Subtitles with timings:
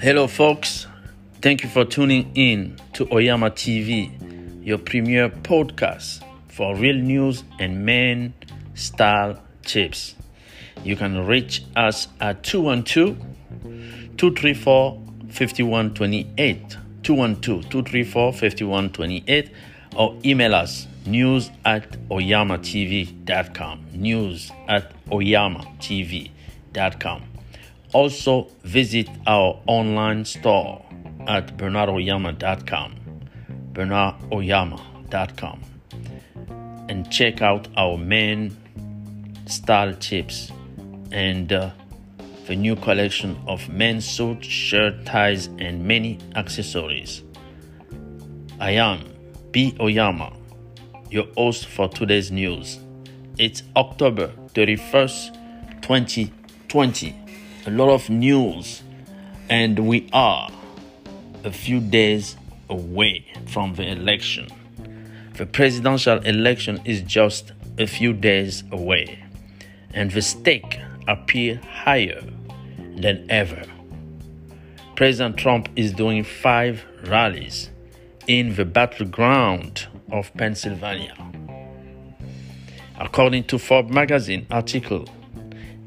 [0.00, 0.88] Hello, folks.
[1.40, 4.10] Thank you for tuning in to Oyama TV,
[4.66, 8.34] your premier podcast for real news and men
[8.74, 10.16] style tips.
[10.82, 13.16] You can reach us at 212
[14.16, 16.76] 234 5128.
[17.04, 19.50] 212 234 5128
[19.94, 23.86] or email us news at oyamatv.com.
[23.92, 26.72] News at oyamatv.com.
[27.92, 30.82] Also, visit our online store
[31.26, 32.94] at bernardoyama.com.
[33.72, 35.60] bernardoyama.com.
[36.88, 38.56] And check out our main
[39.46, 40.50] style tips
[41.10, 41.70] and uh,
[42.46, 47.22] the new collection of men's suits, shirt, ties, and many accessories.
[48.58, 49.04] I am
[49.50, 49.76] B.
[49.80, 50.32] Oyama,
[51.10, 52.78] your host for today's news.
[53.38, 57.14] It's October 31st, 2020.
[57.66, 58.82] A lot of news,
[59.48, 60.50] and we are
[61.44, 62.36] a few days
[62.68, 64.48] away from the election.
[65.34, 69.24] The presidential election is just a few days away,
[69.94, 70.76] and the stakes
[71.08, 72.22] appear higher
[72.96, 73.62] than ever.
[74.96, 77.70] President Trump is doing five rallies
[78.26, 81.14] in the battleground of Pennsylvania.
[83.02, 85.06] According to Forbes magazine article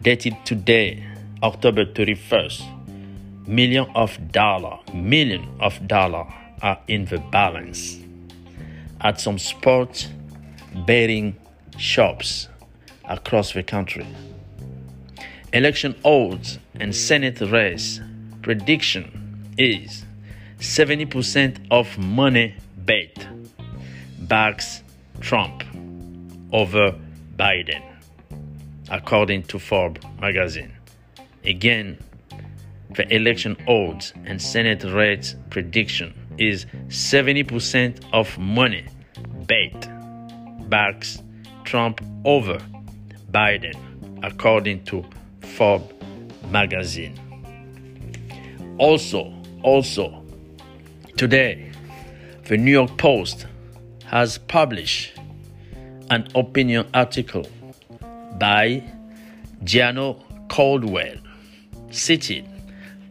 [0.00, 1.04] dated today,
[1.42, 6.24] October 31st, million of dollar, million of dollar
[6.62, 7.98] are in the balance
[9.02, 10.08] at some sports
[10.86, 11.36] betting
[11.76, 12.48] shops
[13.04, 14.06] across the country.
[15.52, 18.00] Election odds and Senate race
[18.40, 20.06] prediction is
[20.60, 23.26] 70% of money bet
[24.18, 24.82] backs
[25.20, 25.62] Trump
[26.52, 26.94] over
[27.36, 27.82] Biden,
[28.90, 30.72] according to Forbes magazine.
[31.44, 31.98] Again,
[32.90, 38.86] the election odds and Senate race prediction is 70% of money
[39.46, 39.88] bet
[40.68, 41.22] backs
[41.64, 42.58] Trump over
[43.30, 43.74] Biden,
[44.22, 45.04] according to
[45.40, 45.92] Forbes
[46.50, 47.18] magazine.
[48.78, 50.24] Also, also,
[51.16, 51.70] today,
[52.44, 53.46] the New York Post
[54.04, 55.12] has published
[56.12, 57.48] an opinion article
[58.38, 58.82] by
[59.64, 61.16] Gianno Caldwell,
[61.90, 62.46] cited,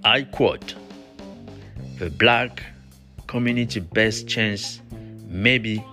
[0.04, 0.76] I quote,
[1.98, 2.64] the black
[3.26, 4.82] community best chance
[5.28, 5.84] maybe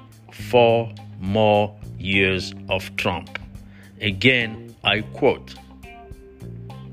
[0.51, 3.39] four more years of Trump.
[4.03, 5.55] Again, I quote,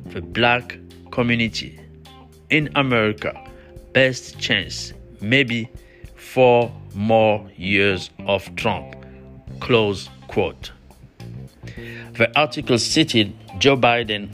[0.06, 0.78] the black
[1.12, 1.78] community
[2.50, 3.34] in America
[3.92, 5.70] best chance maybe
[6.16, 8.96] four more years of Trump.
[9.60, 10.72] Close quote.
[12.14, 14.30] The article cited Joe Biden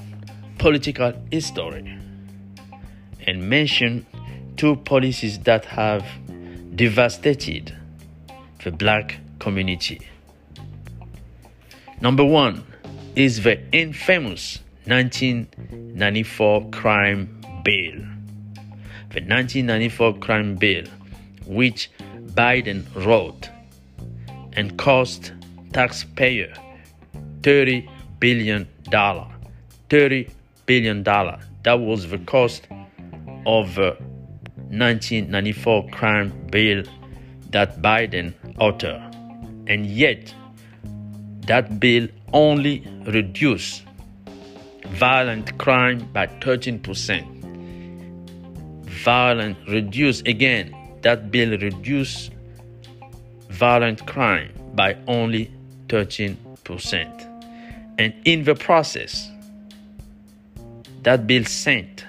[0.58, 1.98] political history
[3.26, 4.06] and mentioned
[4.58, 6.06] two policies that have
[6.76, 7.76] devastated
[8.64, 10.00] the black community.
[12.00, 12.64] Number one
[13.16, 18.06] is the infamous 1994 crime bill.
[19.10, 20.86] The 1994 crime bill,
[21.46, 21.92] which
[22.34, 23.50] Biden wrote
[24.54, 25.34] and cost
[25.74, 26.54] taxpayer
[27.44, 27.90] 30
[28.20, 29.28] billion dollar.
[29.90, 30.30] 30
[30.66, 31.40] billion dollar.
[31.64, 32.68] That was the cost
[33.46, 36.84] of uh, the 1994 crime bill
[37.50, 39.12] that Biden authored
[39.68, 40.34] and yet
[41.48, 43.84] that bill only reduced
[44.88, 47.26] violent crime by 13%.
[48.86, 52.32] Violent reduce again, that bill reduced
[53.52, 55.52] violent crime by only
[55.88, 56.36] 13%.
[58.00, 59.30] And in the process,
[61.04, 62.06] that bill sent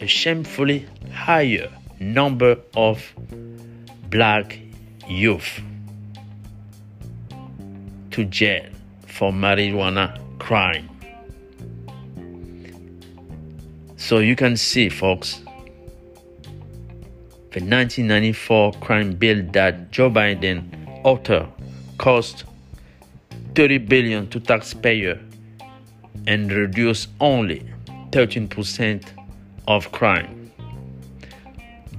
[0.00, 1.70] a shamefully higher
[2.00, 3.00] number of
[4.10, 4.58] black
[5.08, 5.60] youth
[8.10, 8.68] to jail
[9.06, 10.88] for marijuana crime.
[13.96, 15.40] So you can see, folks,
[17.52, 20.70] the 1994 crime bill that Joe Biden
[21.04, 21.50] authored
[21.98, 22.44] cost
[23.54, 25.20] 30 billion to taxpayer
[26.26, 27.70] and reduced only
[28.10, 29.04] 13%
[29.68, 30.50] of crime.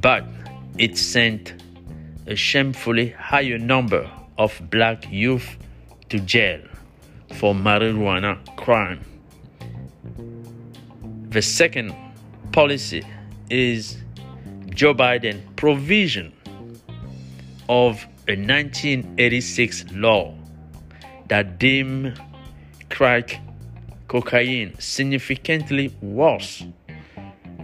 [0.01, 0.25] But
[0.79, 1.53] it sent
[2.25, 4.09] a shamefully higher number
[4.39, 5.57] of black youth
[6.09, 6.61] to jail
[7.35, 9.01] for marijuana crime.
[11.29, 11.93] The second
[12.51, 13.03] policy
[13.51, 14.02] is
[14.73, 16.33] Joe Biden provision
[17.69, 20.33] of a 1986 law
[21.27, 22.19] that deemed
[22.89, 23.39] crack
[24.07, 26.63] cocaine significantly worse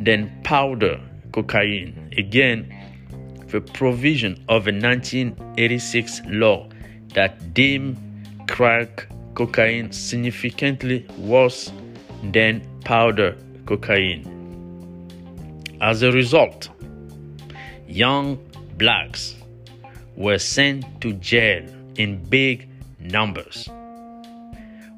[0.02, 1.02] than powder
[1.32, 2.12] cocaine.
[2.16, 2.74] Again,
[3.48, 6.70] the provision of a 1986 law
[7.16, 7.98] that deemed
[8.48, 11.72] crack cocaine significantly worse
[12.24, 13.36] than powder
[13.66, 14.36] cocaine.
[15.82, 16.70] As a result,
[17.90, 18.38] young
[18.78, 19.36] blacks
[20.16, 21.66] were sent to jail
[21.96, 22.70] in big
[23.00, 23.68] numbers,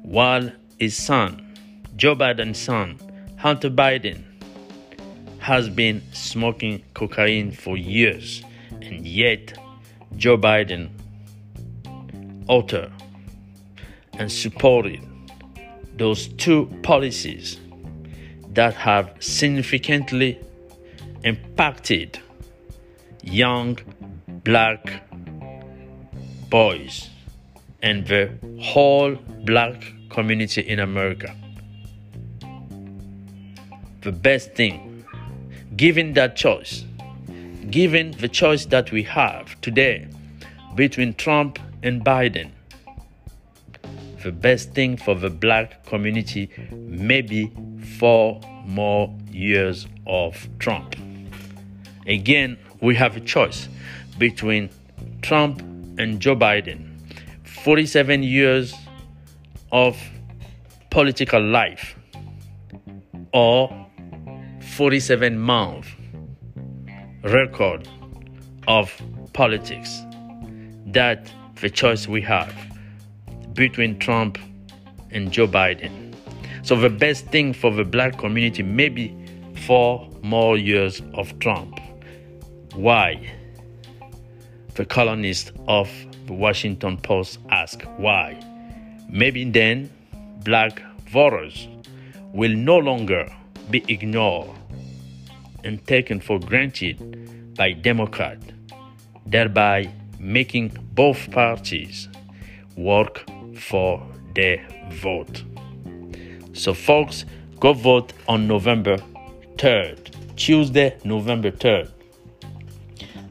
[0.02, 1.56] while his son,
[1.96, 2.98] Joe Biden's son,
[3.38, 4.24] Hunter Biden,
[5.38, 8.42] has been smoking cocaine for years,
[8.82, 9.58] and yet
[10.16, 10.90] Joe Biden
[12.46, 12.92] authored
[14.18, 15.00] and supported
[15.96, 17.58] those two policies
[18.50, 20.38] that have significantly
[21.24, 22.20] impacted
[23.22, 23.78] young
[24.44, 25.04] black
[26.50, 27.08] boys
[27.82, 28.30] and the
[28.60, 29.14] whole
[29.44, 31.34] black community in America.
[34.02, 35.04] The best thing
[35.76, 36.84] given that choice,
[37.70, 40.06] given the choice that we have today
[40.74, 42.50] between Trump and Biden,
[44.22, 47.50] the best thing for the black community may be
[47.98, 50.94] four more years of Trump.
[52.06, 53.68] Again, we have a choice
[54.18, 54.68] between
[55.22, 55.60] Trump
[55.98, 56.88] and Joe Biden.
[57.44, 58.74] 47 years
[59.70, 59.96] of
[60.90, 61.96] political life
[63.32, 63.86] or
[64.60, 65.86] 47 month
[67.22, 67.88] record
[68.66, 68.92] of
[69.32, 70.02] politics
[70.86, 71.30] that
[71.60, 72.52] the choice we have
[73.54, 74.38] between Trump
[75.12, 76.14] and Joe Biden.
[76.64, 79.16] So the best thing for the black community maybe
[79.66, 81.78] four more years of Trump.
[82.74, 83.30] Why?
[84.74, 85.90] The columnist of
[86.26, 88.42] the Washington Post asked why.
[89.10, 89.90] Maybe then
[90.42, 91.68] black voters
[92.32, 93.30] will no longer
[93.70, 94.48] be ignored
[95.64, 98.46] and taken for granted by Democrats,
[99.26, 102.08] thereby making both parties
[102.76, 103.22] work
[103.54, 104.02] for
[104.34, 105.42] their vote.
[106.54, 107.26] So, folks,
[107.60, 108.96] go vote on November
[109.56, 111.90] 3rd, Tuesday, November 3rd.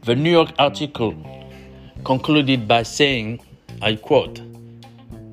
[0.04, 1.14] The New York article
[2.04, 3.40] concluded by saying,
[3.84, 4.42] I quote,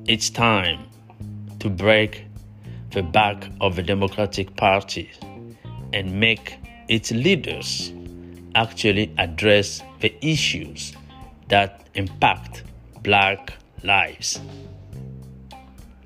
[0.05, 0.85] It's time
[1.57, 2.25] to break
[2.91, 5.09] the back of the Democratic Party
[5.91, 7.91] and make its leaders
[8.53, 10.93] actually address the issues
[11.47, 12.61] that impact
[13.01, 14.39] black lives.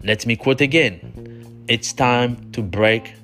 [0.06, 3.16] Let me quote again It's time to break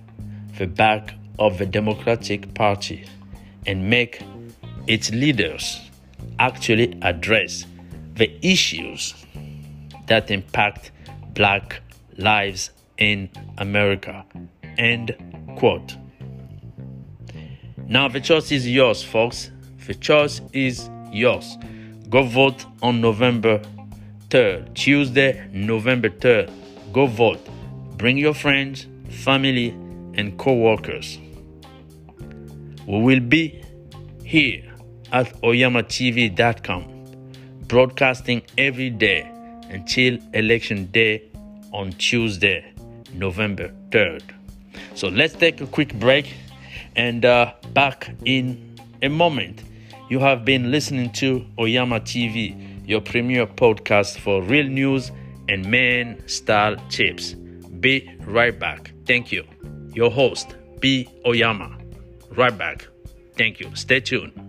[0.58, 3.06] the back of the Democratic Party
[3.66, 4.22] and make
[4.88, 5.80] its leaders
[6.40, 7.66] actually address
[8.16, 9.14] the issues
[10.08, 10.92] that impact
[11.34, 11.82] black
[12.18, 14.26] lives in America.
[14.78, 15.16] End
[15.58, 15.96] quote.
[17.88, 19.52] Now the choice is yours, folks.
[19.88, 21.58] The choice is yours.
[22.10, 23.62] Go vote on November
[24.30, 26.52] 3rd, Tuesday, November 3rd.
[26.94, 27.40] Go vote.
[27.98, 29.70] Bring your friends, family,
[30.14, 31.18] and co workers.
[32.88, 33.64] We will be
[34.24, 34.69] here
[35.12, 36.84] at oyamatv.com,
[37.68, 39.30] broadcasting every day
[39.70, 41.24] until election day
[41.72, 42.74] on Tuesday,
[43.14, 44.24] November 3rd.
[44.96, 46.34] So let's take a quick break
[46.96, 49.64] and uh, back in a moment.
[50.10, 55.12] You have been listening to Oyama TV, your premier podcast for real news
[55.48, 57.34] and man style tips.
[57.80, 58.92] Be right back.
[59.06, 59.46] Thank you.
[59.94, 61.08] Your host, B.
[61.26, 61.78] Oyama.
[62.32, 62.88] Right back.
[63.38, 63.70] Thank you.
[63.76, 64.49] Stay tuned.